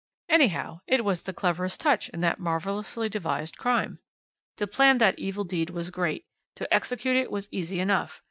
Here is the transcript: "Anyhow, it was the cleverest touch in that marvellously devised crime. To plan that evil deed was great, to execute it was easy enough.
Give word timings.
"Anyhow, 0.29 0.79
it 0.87 1.05
was 1.05 1.21
the 1.21 1.31
cleverest 1.31 1.79
touch 1.79 2.09
in 2.09 2.21
that 2.21 2.39
marvellously 2.39 3.07
devised 3.07 3.55
crime. 3.59 3.99
To 4.57 4.65
plan 4.65 4.97
that 4.97 5.19
evil 5.19 5.43
deed 5.43 5.69
was 5.69 5.91
great, 5.91 6.25
to 6.55 6.73
execute 6.73 7.15
it 7.17 7.29
was 7.29 7.47
easy 7.51 7.79
enough. 7.79 8.19